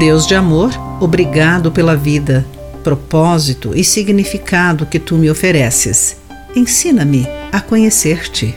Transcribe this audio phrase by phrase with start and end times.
[0.00, 2.46] Deus de amor, obrigado pela vida,
[2.82, 6.16] propósito e significado que tu me ofereces.
[6.56, 8.54] Ensina-me a conhecer-te.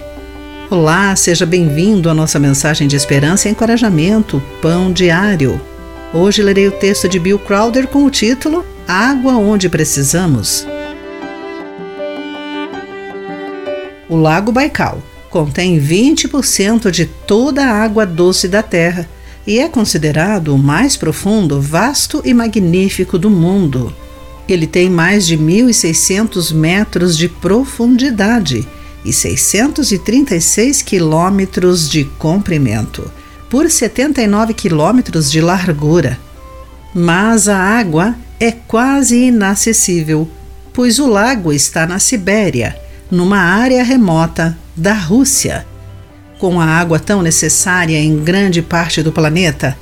[0.69, 5.60] Olá, seja bem-vindo à nossa mensagem de esperança e encorajamento, Pão Diário.
[6.13, 10.65] Hoje lerei o texto de Bill Crowder com o título Água onde precisamos.
[14.07, 19.09] O Lago Baikal contém 20% de toda a água doce da Terra
[19.45, 23.94] e é considerado o mais profundo, vasto e magnífico do mundo.
[24.48, 28.68] Ele tem mais de 1.600 metros de profundidade
[29.05, 33.09] e 636 quilômetros de comprimento,
[33.49, 36.18] por 79 quilômetros de largura.
[36.94, 40.27] Mas a água é quase inacessível,
[40.73, 42.77] pois o lago está na Sibéria,
[43.12, 45.66] numa área remota da Rússia.
[46.44, 49.78] Com a água tão necessária em grande parte do planeta,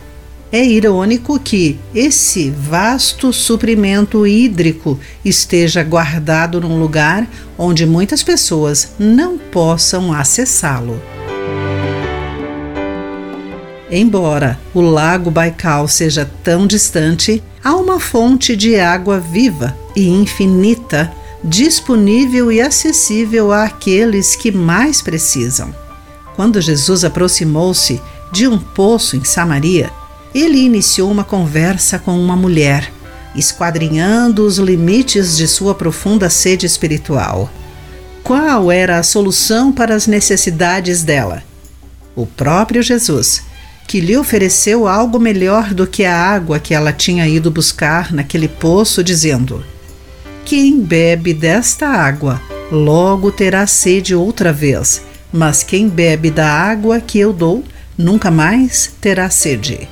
[0.52, 9.40] é irônico que esse vasto suprimento hídrico esteja guardado num lugar onde muitas pessoas não
[9.40, 11.02] possam acessá-lo.
[13.90, 21.12] Embora o lago Baikal seja tão distante, há uma fonte de água viva e infinita
[21.44, 25.73] disponível e acessível àqueles que mais precisam.
[26.36, 28.02] Quando Jesus aproximou-se
[28.32, 29.92] de um poço em Samaria,
[30.34, 32.92] ele iniciou uma conversa com uma mulher,
[33.36, 37.50] esquadrinhando os limites de sua profunda sede espiritual.
[38.24, 41.44] Qual era a solução para as necessidades dela?
[42.16, 43.42] O próprio Jesus,
[43.88, 48.48] que lhe ofereceu algo melhor do que a água que ela tinha ido buscar naquele
[48.48, 49.64] poço, dizendo:
[50.46, 57.20] Quem bebe desta água logo terá sede outra vez, mas quem bebe da água que
[57.20, 57.64] eu dou
[57.98, 59.88] nunca mais terá sede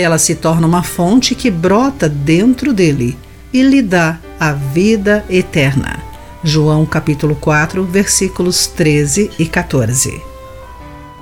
[0.00, 3.18] ela se torna uma fonte que brota dentro dele
[3.52, 5.98] e lhe dá a vida eterna.
[6.44, 10.22] João capítulo 4, versículos 13 e 14.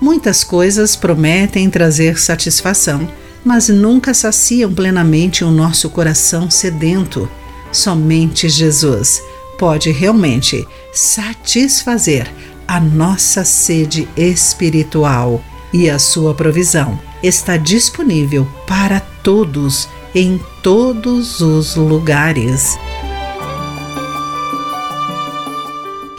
[0.01, 3.09] Muitas coisas prometem trazer satisfação,
[3.43, 7.29] mas nunca saciam plenamente o nosso coração sedento.
[7.73, 9.23] Somente Jesus
[9.59, 12.31] pode realmente satisfazer
[12.67, 21.77] a nossa sede espiritual e a sua provisão está disponível para todos em todos os
[21.77, 22.79] lugares.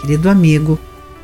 [0.01, 0.79] Querido amigo,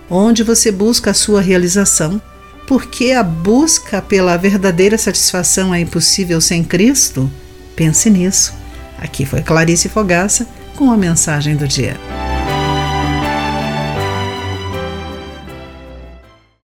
[0.10, 2.22] onde você busca a sua realização?
[2.68, 7.30] Porque a busca pela verdadeira satisfação é impossível sem Cristo?
[7.76, 8.54] Pense nisso.
[8.98, 11.98] Aqui foi Clarice Fogaça com a mensagem do dia.